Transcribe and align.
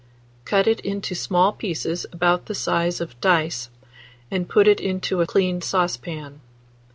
Cut 0.45 0.65
it 0.65 0.79
into 0.79 1.13
small 1.13 1.53
pieces 1.53 2.07
about 2.11 2.47
the 2.47 2.55
size 2.55 3.01
of 3.01 3.21
dice, 3.21 3.69
and 4.31 4.49
put 4.49 4.67
it 4.67 4.79
into 4.79 5.21
a 5.21 5.27
clean 5.27 5.61
saucepan. 5.61 6.41